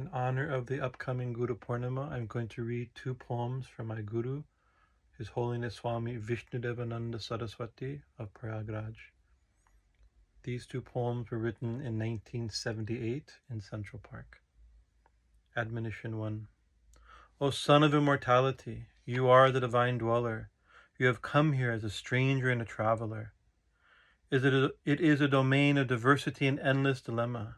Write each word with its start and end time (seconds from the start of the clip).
In 0.00 0.08
honor 0.14 0.50
of 0.50 0.64
the 0.64 0.80
upcoming 0.80 1.34
Guru 1.34 1.58
Purnima, 1.58 2.10
I'm 2.10 2.24
going 2.24 2.48
to 2.48 2.64
read 2.64 2.88
two 2.94 3.12
poems 3.12 3.66
from 3.66 3.88
my 3.88 4.00
Guru, 4.00 4.44
His 5.18 5.28
Holiness 5.28 5.74
Swami 5.74 6.16
Vishnudevananda 6.16 7.20
Saraswati 7.20 8.00
of 8.18 8.32
Prayagraj. 8.32 8.94
These 10.42 10.64
two 10.64 10.80
poems 10.80 11.30
were 11.30 11.36
written 11.36 11.82
in 11.82 11.98
1978 11.98 13.30
in 13.50 13.60
Central 13.60 14.00
Park. 14.02 14.40
Admonition 15.54 16.16
1 16.16 16.48
O 17.42 17.50
Son 17.50 17.82
of 17.82 17.92
Immortality, 17.92 18.86
you 19.04 19.28
are 19.28 19.50
the 19.50 19.60
divine 19.60 19.98
dweller. 19.98 20.48
You 20.98 21.08
have 21.08 21.20
come 21.20 21.52
here 21.52 21.72
as 21.72 21.84
a 21.84 21.90
stranger 21.90 22.48
and 22.48 22.62
a 22.62 22.64
traveler. 22.64 23.34
It 24.30 24.46
is 24.86 25.20
a 25.20 25.28
domain 25.28 25.76
of 25.76 25.88
diversity 25.88 26.46
and 26.46 26.58
endless 26.58 27.02
dilemma. 27.02 27.56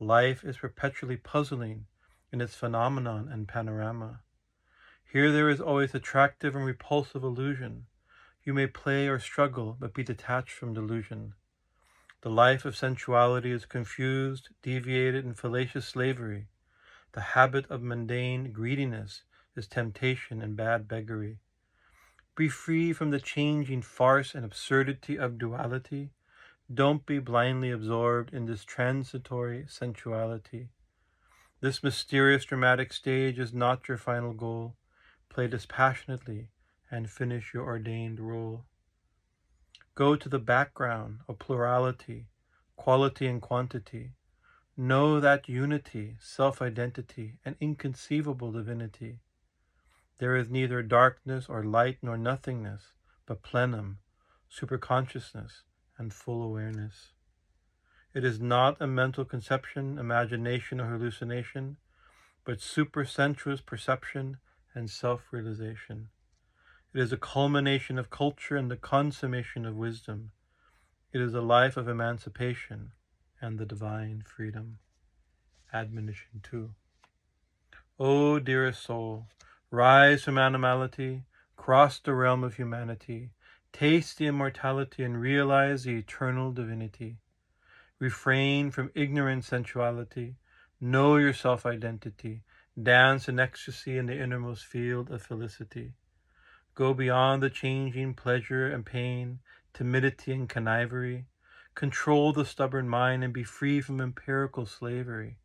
Life 0.00 0.44
is 0.44 0.58
perpetually 0.58 1.16
puzzling 1.16 1.86
in 2.32 2.40
its 2.40 2.54
phenomenon 2.54 3.28
and 3.32 3.48
panorama. 3.48 4.20
Here 5.10 5.32
there 5.32 5.48
is 5.48 5.60
always 5.60 5.92
attractive 5.92 6.54
and 6.54 6.64
repulsive 6.64 7.24
illusion. 7.24 7.86
You 8.44 8.54
may 8.54 8.68
play 8.68 9.08
or 9.08 9.18
struggle, 9.18 9.76
but 9.80 9.94
be 9.94 10.04
detached 10.04 10.52
from 10.52 10.72
delusion. 10.72 11.34
The 12.20 12.30
life 12.30 12.64
of 12.64 12.76
sensuality 12.76 13.50
is 13.50 13.66
confused, 13.66 14.50
deviated, 14.62 15.24
and 15.24 15.36
fallacious 15.36 15.86
slavery. 15.86 16.46
The 17.12 17.34
habit 17.34 17.68
of 17.68 17.82
mundane 17.82 18.52
greediness 18.52 19.24
is 19.56 19.66
temptation 19.66 20.40
and 20.42 20.56
bad 20.56 20.86
beggary. 20.86 21.40
Be 22.36 22.48
free 22.48 22.92
from 22.92 23.10
the 23.10 23.20
changing 23.20 23.82
farce 23.82 24.34
and 24.34 24.44
absurdity 24.44 25.18
of 25.18 25.38
duality. 25.38 26.12
Don't 26.72 27.06
be 27.06 27.18
blindly 27.18 27.70
absorbed 27.70 28.34
in 28.34 28.44
this 28.44 28.62
transitory 28.62 29.64
sensuality. 29.68 30.68
This 31.60 31.82
mysterious 31.82 32.44
dramatic 32.44 32.92
stage 32.92 33.38
is 33.38 33.54
not 33.54 33.88
your 33.88 33.96
final 33.96 34.34
goal. 34.34 34.76
Play 35.30 35.46
dispassionately 35.46 36.50
and 36.90 37.10
finish 37.10 37.54
your 37.54 37.64
ordained 37.64 38.20
role. 38.20 38.66
Go 39.94 40.14
to 40.14 40.28
the 40.28 40.38
background 40.38 41.20
of 41.26 41.38
plurality, 41.38 42.26
quality 42.76 43.26
and 43.26 43.40
quantity. 43.40 44.12
Know 44.76 45.20
that 45.20 45.48
unity, 45.48 46.16
self 46.20 46.60
identity, 46.60 47.38
and 47.46 47.56
inconceivable 47.60 48.52
divinity. 48.52 49.20
There 50.18 50.36
is 50.36 50.50
neither 50.50 50.82
darkness 50.82 51.46
or 51.48 51.64
light 51.64 51.98
nor 52.02 52.18
nothingness, 52.18 52.92
but 53.24 53.42
plenum, 53.42 54.00
superconsciousness, 54.52 55.62
and 55.98 56.14
full 56.14 56.42
awareness. 56.42 57.12
It 58.14 58.24
is 58.24 58.40
not 58.40 58.80
a 58.80 58.86
mental 58.86 59.24
conception, 59.24 59.98
imagination, 59.98 60.80
or 60.80 60.86
hallucination, 60.86 61.76
but 62.44 62.60
supersensuous 62.60 63.60
perception 63.60 64.38
and 64.74 64.88
self 64.88 65.24
realization. 65.30 66.08
It 66.94 67.00
is 67.00 67.12
a 67.12 67.18
culmination 67.18 67.98
of 67.98 68.08
culture 68.08 68.56
and 68.56 68.70
the 68.70 68.76
consummation 68.76 69.66
of 69.66 69.76
wisdom. 69.76 70.30
It 71.12 71.20
is 71.20 71.34
a 71.34 71.42
life 71.42 71.76
of 71.76 71.88
emancipation 71.88 72.92
and 73.40 73.58
the 73.58 73.66
divine 73.66 74.22
freedom. 74.26 74.78
Admonition 75.72 76.40
2. 76.42 76.70
O 78.00 78.38
dearest 78.38 78.82
soul, 78.82 79.26
rise 79.70 80.24
from 80.24 80.38
animality, 80.38 81.24
cross 81.56 81.98
the 81.98 82.14
realm 82.14 82.42
of 82.42 82.54
humanity, 82.54 83.30
Taste 83.72 84.18
the 84.18 84.26
immortality 84.26 85.04
and 85.04 85.20
realize 85.20 85.84
the 85.84 85.96
eternal 85.96 86.52
divinity. 86.52 87.18
Refrain 87.98 88.70
from 88.70 88.90
ignorant 88.94 89.44
sensuality. 89.44 90.36
Know 90.80 91.16
your 91.16 91.32
self 91.32 91.66
identity. 91.66 92.42
Dance 92.80 93.28
in 93.28 93.40
ecstasy 93.40 93.98
in 93.98 94.06
the 94.06 94.18
innermost 94.18 94.64
field 94.64 95.10
of 95.10 95.22
felicity. 95.22 95.94
Go 96.74 96.94
beyond 96.94 97.42
the 97.42 97.50
changing 97.50 98.14
pleasure 98.14 98.68
and 98.68 98.86
pain, 98.86 99.40
timidity 99.74 100.32
and 100.32 100.48
connivery. 100.48 101.26
Control 101.74 102.32
the 102.32 102.44
stubborn 102.44 102.88
mind 102.88 103.24
and 103.24 103.32
be 103.32 103.42
free 103.42 103.80
from 103.80 104.00
empirical 104.00 104.64
slavery. 104.64 105.38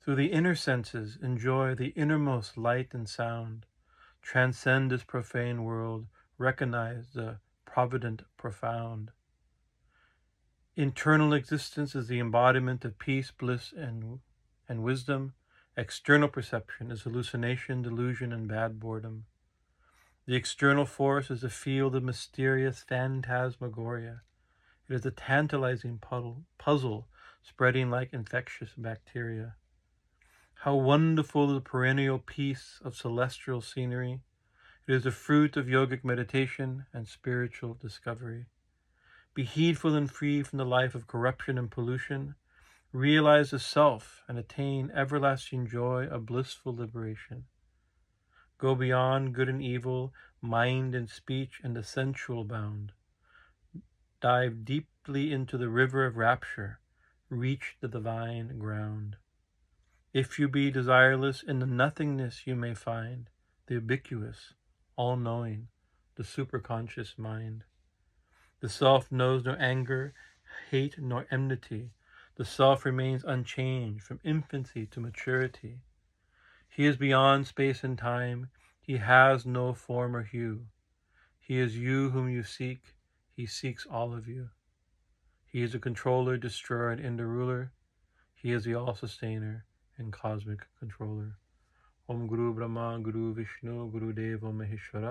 Through 0.00 0.16
the 0.16 0.32
inner 0.32 0.54
senses, 0.54 1.18
enjoy 1.20 1.74
the 1.74 1.88
innermost 1.88 2.56
light 2.56 2.94
and 2.94 3.08
sound. 3.08 3.66
Transcend 4.22 4.92
this 4.92 5.02
profane 5.02 5.64
world 5.64 6.06
recognize 6.38 7.12
the 7.14 7.38
provident 7.64 8.22
profound. 8.36 9.10
Internal 10.76 11.32
existence 11.32 11.94
is 11.94 12.08
the 12.08 12.18
embodiment 12.18 12.84
of 12.84 12.98
peace, 12.98 13.30
bliss, 13.30 13.72
and, 13.76 14.20
and 14.68 14.82
wisdom. 14.82 15.32
External 15.76 16.28
perception 16.28 16.90
is 16.90 17.02
hallucination, 17.02 17.82
delusion, 17.82 18.32
and 18.32 18.48
bad 18.48 18.78
boredom. 18.78 19.24
The 20.26 20.34
external 20.34 20.86
force 20.86 21.30
is 21.30 21.44
a 21.44 21.50
field 21.50 21.94
of 21.94 22.02
mysterious 22.02 22.82
phantasmagoria. 22.82 24.22
It 24.88 24.94
is 24.94 25.06
a 25.06 25.10
tantalizing 25.10 25.98
puddle, 25.98 26.44
puzzle 26.58 27.08
spreading 27.42 27.90
like 27.90 28.12
infectious 28.12 28.70
bacteria. 28.76 29.54
How 30.60 30.74
wonderful 30.74 31.46
the 31.46 31.60
perennial 31.60 32.18
peace 32.18 32.80
of 32.84 32.96
celestial 32.96 33.60
scenery! 33.60 34.20
It 34.88 34.94
is 34.94 35.02
the 35.02 35.10
fruit 35.10 35.56
of 35.56 35.66
yogic 35.66 36.04
meditation 36.04 36.86
and 36.92 37.08
spiritual 37.08 37.74
discovery. 37.74 38.46
Be 39.34 39.42
heedful 39.42 39.96
and 39.96 40.08
free 40.08 40.44
from 40.44 40.58
the 40.58 40.64
life 40.64 40.94
of 40.94 41.08
corruption 41.08 41.58
and 41.58 41.68
pollution. 41.68 42.36
Realize 42.92 43.50
the 43.50 43.58
self 43.58 44.22
and 44.28 44.38
attain 44.38 44.92
everlasting 44.94 45.66
joy 45.66 46.06
of 46.06 46.24
blissful 46.26 46.76
liberation. 46.76 47.46
Go 48.58 48.76
beyond 48.76 49.34
good 49.34 49.48
and 49.48 49.60
evil, 49.60 50.14
mind 50.40 50.94
and 50.94 51.10
speech, 51.10 51.60
and 51.64 51.74
the 51.74 51.82
sensual 51.82 52.44
bound. 52.44 52.92
Dive 54.20 54.64
deeply 54.64 55.32
into 55.32 55.58
the 55.58 55.68
river 55.68 56.06
of 56.06 56.16
rapture. 56.16 56.78
Reach 57.28 57.76
the 57.80 57.88
divine 57.88 58.56
ground. 58.60 59.16
If 60.14 60.38
you 60.38 60.46
be 60.48 60.70
desireless, 60.70 61.42
in 61.42 61.58
the 61.58 61.66
nothingness 61.66 62.46
you 62.46 62.54
may 62.54 62.72
find 62.72 63.28
the 63.66 63.74
ubiquitous, 63.74 64.54
all 64.96 65.16
knowing, 65.16 65.68
the 66.16 66.22
superconscious 66.22 67.18
mind. 67.18 67.64
The 68.60 68.68
self 68.68 69.12
knows 69.12 69.44
no 69.44 69.52
anger, 69.54 70.14
hate, 70.70 70.98
nor 70.98 71.26
enmity. 71.30 71.90
The 72.36 72.44
self 72.44 72.84
remains 72.84 73.24
unchanged 73.24 74.02
from 74.02 74.20
infancy 74.24 74.86
to 74.86 75.00
maturity. 75.00 75.80
He 76.68 76.86
is 76.86 76.96
beyond 76.96 77.46
space 77.46 77.84
and 77.84 77.96
time. 77.96 78.50
He 78.80 78.96
has 78.98 79.46
no 79.46 79.72
form 79.72 80.14
or 80.16 80.22
hue. 80.22 80.66
He 81.38 81.58
is 81.58 81.78
you 81.78 82.10
whom 82.10 82.28
you 82.28 82.42
seek. 82.42 82.94
He 83.34 83.46
seeks 83.46 83.86
all 83.86 84.14
of 84.14 84.26
you. 84.26 84.50
He 85.46 85.62
is 85.62 85.74
a 85.74 85.78
controller, 85.78 86.36
destroyer, 86.36 86.90
and 86.90 87.20
ruler. 87.20 87.72
He 88.34 88.52
is 88.52 88.64
the 88.64 88.74
all 88.74 88.94
sustainer 88.94 89.64
and 89.96 90.12
cosmic 90.12 90.66
controller. 90.78 91.38
ओम 92.08 92.26
गुरु 92.26 92.52
ब्रह्मा 92.54 92.82
गुरु 92.96 93.20
विष्णु 93.32 93.72
गुरुदेव 93.90 94.44
महेश्वरा 94.52 95.10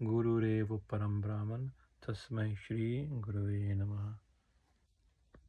गुरुरेव 0.00 0.76
परम 0.90 1.20
ब्राह्मण 1.20 1.68
तस्मै 2.06 2.46
श्री 2.56 2.86
गुरुवे 3.20 3.74
नमः 3.74 4.08